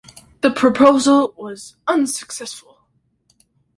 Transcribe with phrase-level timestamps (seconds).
[0.41, 2.79] The proposal was unsuccessful.